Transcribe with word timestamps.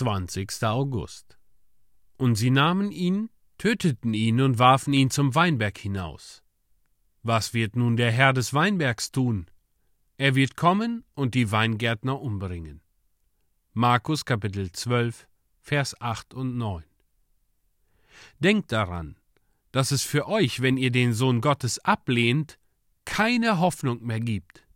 20. 0.00 0.62
August. 0.62 1.36
Und 2.16 2.36
sie 2.36 2.48
nahmen 2.48 2.90
ihn, 2.90 3.28
töteten 3.58 4.14
ihn 4.14 4.40
und 4.40 4.58
warfen 4.58 4.94
ihn 4.94 5.10
zum 5.10 5.34
Weinberg 5.34 5.76
hinaus. 5.76 6.42
Was 7.22 7.52
wird 7.52 7.76
nun 7.76 7.98
der 7.98 8.10
Herr 8.10 8.32
des 8.32 8.54
Weinbergs 8.54 9.12
tun? 9.12 9.50
Er 10.16 10.34
wird 10.34 10.56
kommen 10.56 11.04
und 11.12 11.34
die 11.34 11.52
Weingärtner 11.52 12.18
umbringen. 12.18 12.80
Markus 13.74 14.24
Kapitel 14.24 14.72
12, 14.72 15.28
Vers 15.60 16.00
8 16.00 16.32
und 16.32 16.56
9. 16.56 16.82
Denkt 18.38 18.72
daran, 18.72 19.18
dass 19.70 19.90
es 19.90 20.02
für 20.02 20.28
euch, 20.28 20.62
wenn 20.62 20.78
ihr 20.78 20.92
den 20.92 21.12
Sohn 21.12 21.42
Gottes 21.42 21.78
ablehnt, 21.80 22.58
keine 23.04 23.58
Hoffnung 23.58 24.02
mehr 24.02 24.20
gibt. 24.20 24.66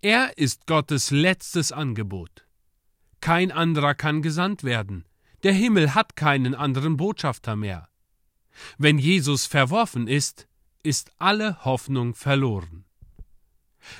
Er 0.00 0.38
ist 0.38 0.68
Gottes 0.68 1.10
letztes 1.10 1.72
Angebot. 1.72 2.47
Kein 3.20 3.50
anderer 3.50 3.94
kann 3.94 4.22
gesandt 4.22 4.64
werden. 4.64 5.04
Der 5.42 5.52
Himmel 5.52 5.94
hat 5.94 6.16
keinen 6.16 6.54
anderen 6.54 6.96
Botschafter 6.96 7.56
mehr. 7.56 7.88
Wenn 8.76 8.98
Jesus 8.98 9.46
verworfen 9.46 10.08
ist, 10.08 10.48
ist 10.82 11.12
alle 11.18 11.64
Hoffnung 11.64 12.14
verloren. 12.14 12.84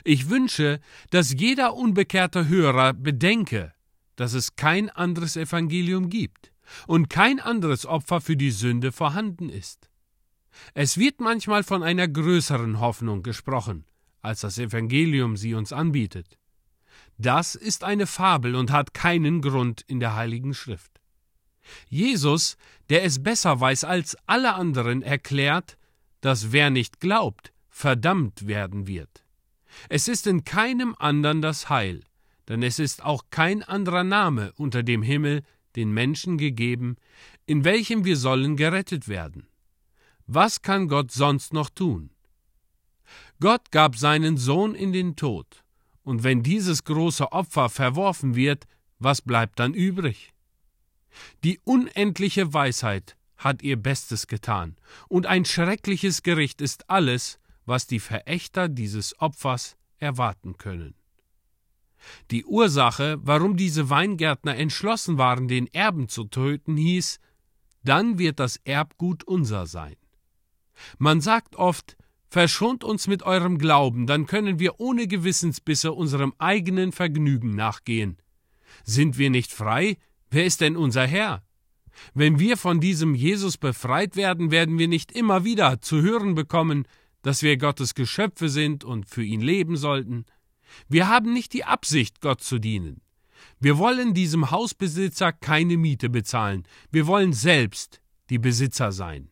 Ich 0.05 0.29
wünsche, 0.29 0.81
dass 1.11 1.33
jeder 1.33 1.75
unbekehrte 1.75 2.49
Hörer 2.49 2.93
bedenke, 2.93 3.73
dass 4.17 4.33
es 4.33 4.57
kein 4.57 4.91
anderes 4.91 5.37
Evangelium 5.37 6.11
gibt 6.11 6.53
und 6.87 7.09
kein 7.09 7.41
anderes 7.41 7.87
Opfer 7.87 8.21
für 8.21 8.37
die 8.37 8.51
Sünde 8.51 8.93
vorhanden 8.93 9.48
ist. 9.48 9.91
Es 10.75 10.98
wird 10.98 11.21
manchmal 11.21 11.62
von 11.62 11.83
einer 11.83 12.09
größeren 12.09 12.81
Hoffnung 12.81 13.23
gesprochen, 13.23 13.85
als 14.23 14.41
das 14.41 14.59
Evangelium 14.59 15.37
sie 15.37 15.55
uns 15.55 15.73
anbietet. 15.73 16.39
Das 17.19 17.57
ist 17.57 17.83
eine 17.83 18.07
Fabel 18.07 18.55
und 18.55 18.71
hat 18.71 18.95
keinen 18.95 19.43
Grund 19.43 19.83
in 19.89 19.99
der 19.99 20.15
Heiligen 20.15 20.55
Schrift. 20.55 21.01
Jesus, 21.89 22.57
der 22.91 23.05
es 23.05 23.23
besser 23.23 23.61
weiß 23.61 23.85
als 23.85 24.17
alle 24.27 24.55
anderen, 24.55 25.03
erklärt, 25.03 25.77
dass 26.20 26.53
wer 26.53 26.70
nicht 26.70 27.01
glaubt, 27.01 27.53
verdammt 27.69 28.47
werden 28.47 28.87
wird. 28.87 29.25
Es 29.89 30.09
ist 30.09 30.27
in 30.27 30.45
keinem 30.45 30.95
andern 30.98 31.42
das 31.42 31.69
Heil, 31.69 32.05
denn 32.47 32.62
es 32.62 32.79
ist 32.79 33.05
auch 33.05 33.25
kein 33.31 33.62
anderer 33.62 34.05
Name 34.05 34.53
unter 34.57 34.83
dem 34.83 35.03
Himmel 35.03 35.42
den 35.77 35.91
Menschen 35.92 36.39
gegeben, 36.39 36.97
in 37.47 37.64
welchem 37.64 38.05
wir 38.05 38.17
sollen 38.17 38.57
gerettet 38.57 39.09
werden. 39.09 39.48
Was 40.27 40.62
kann 40.62 40.89
Gott 40.89 41.11
sonst 41.11 41.53
noch 41.53 41.70
tun? 41.70 42.11
Gott 43.41 43.70
gab 43.70 43.97
seinen 43.97 44.37
Sohn 44.37 44.75
in 44.75 44.92
den 44.92 45.17
Tod, 45.17 45.64
und 46.09 46.25
wenn 46.25 46.42
dieses 46.42 46.84
große 46.84 47.33
Opfer 47.33 47.69
verworfen 47.69 48.34
wird, 48.34 48.67
was 48.98 49.20
bleibt 49.20 49.59
dann 49.59 49.75
übrig? 49.75 50.33
Die 51.45 51.61
unendliche 51.64 52.55
Weisheit 52.55 53.14
hat 53.37 53.62
ihr 53.62 53.77
Bestes 53.77 54.27
getan, 54.27 54.77
und 55.09 55.27
ein 55.27 55.45
schreckliches 55.45 56.23
Gericht 56.23 56.62
ist 56.62 56.89
alles, 56.89 57.39
was 57.67 57.86
die 57.86 58.01
Verächter 58.01 58.70
dieses 58.70 59.20
Opfers 59.20 59.77
erwarten 59.98 60.56
können. 60.56 60.95
Die 62.31 62.47
Ursache, 62.47 63.19
warum 63.20 63.59
diese 63.59 63.91
Weingärtner 63.91 64.56
entschlossen 64.56 65.19
waren, 65.19 65.47
den 65.47 65.67
Erben 65.75 66.09
zu 66.09 66.25
töten, 66.25 66.79
hieß, 66.79 67.20
dann 67.84 68.19
wird 68.19 68.41
das 68.41 68.56
Erbgut 68.64 69.25
unser 69.25 69.67
sein. 69.67 69.97
Man 70.97 71.20
sagt 71.20 71.56
oft, 71.56 71.98
Verschont 72.31 72.84
uns 72.84 73.07
mit 73.07 73.23
eurem 73.23 73.57
Glauben, 73.59 74.07
dann 74.07 74.27
können 74.27 74.59
wir 74.59 74.81
ohne 74.81 75.07
Gewissensbisse 75.07 75.93
unserem 75.93 76.35
eigenen 76.39 76.93
Vergnügen 76.93 77.55
nachgehen. 77.55 78.19
Sind 78.85 79.17
wir 79.17 79.31
nicht 79.31 79.51
frei? 79.51 79.97
Wer 80.31 80.45
ist 80.45 80.61
denn 80.61 80.77
unser 80.77 81.07
Herr? 81.07 81.43
Wenn 82.15 82.39
wir 82.39 82.57
von 82.57 82.81
diesem 82.81 83.15
Jesus 83.15 83.57
befreit 83.57 84.15
werden, 84.15 84.51
werden 84.51 84.79
wir 84.79 84.89
nicht 84.89 85.11
immer 85.11 85.45
wieder 85.45 85.81
zu 85.81 86.03
hören 86.03 86.35
bekommen, 86.35 86.87
dass 87.23 87.43
wir 87.43 87.57
Gottes 87.57 87.95
Geschöpfe 87.95 88.48
sind 88.48 88.85
und 88.85 89.08
für 89.08 89.25
ihn 89.25 89.41
leben 89.41 89.77
sollten. 89.77 90.27
Wir 90.89 91.08
haben 91.08 91.33
nicht 91.33 91.52
die 91.55 91.64
Absicht, 91.64 92.20
Gott 92.20 92.42
zu 92.42 92.58
dienen. 92.58 93.01
Wir 93.58 93.79
wollen 93.79 94.14
diesem 94.14 94.51
Hausbesitzer 94.51 95.33
keine 95.33 95.77
Miete 95.77 96.11
bezahlen, 96.11 96.64
wir 96.91 97.07
wollen 97.07 97.33
selbst 97.33 98.01
die 98.31 98.39
Besitzer 98.39 98.92
sein. 98.92 99.31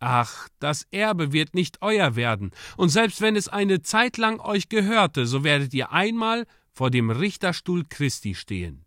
Ach, 0.00 0.48
das 0.58 0.86
Erbe 0.90 1.32
wird 1.32 1.54
nicht 1.54 1.78
euer 1.80 2.16
werden, 2.16 2.50
und 2.76 2.88
selbst 2.88 3.20
wenn 3.20 3.36
es 3.36 3.48
eine 3.48 3.82
Zeit 3.82 4.16
lang 4.16 4.40
euch 4.40 4.68
gehörte, 4.68 5.26
so 5.26 5.44
werdet 5.44 5.72
ihr 5.74 5.92
einmal 5.92 6.46
vor 6.72 6.90
dem 6.90 7.10
Richterstuhl 7.10 7.84
Christi 7.88 8.34
stehen. 8.34 8.84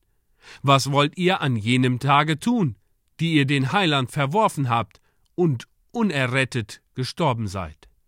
Was 0.61 0.91
wollt 0.91 1.17
ihr 1.17 1.41
an 1.41 1.55
jenem 1.55 1.99
Tage 1.99 2.39
tun, 2.39 2.75
die 3.19 3.33
ihr 3.33 3.45
den 3.45 3.71
Heiland 3.71 4.11
verworfen 4.11 4.69
habt 4.69 5.01
und 5.35 5.67
unerrettet 5.91 6.81
gestorben 6.93 7.47
seid? 7.47 7.86